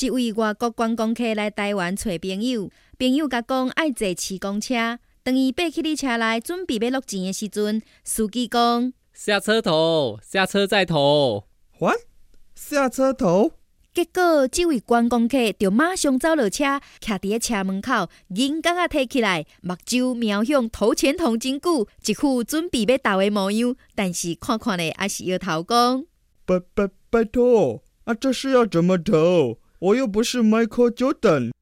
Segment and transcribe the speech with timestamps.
[0.00, 11.44] 一位外国观光客来台湾找朋友，朋友甲讲爱坐骑公车，当伊爬起哩车内准备要落钱的时阵，司机讲下车头，下车再投。
[11.72, 11.96] 还
[12.54, 13.52] 下车头。
[13.92, 16.64] 结果，这位观光客就马上走落车，
[17.00, 23.74] 徛伫车门口，银角啊提起来，目睭瞄向头前同真久，一副准备要投的模样。
[23.96, 26.04] 但是看看咧，还是摇头讲：
[26.46, 29.58] 拜拜拜托，啊，这是要怎么投？
[29.80, 31.52] 我又不是 Michael Jordan。